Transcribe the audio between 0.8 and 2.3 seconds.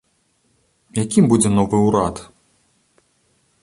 Якім будзе новы ўрад?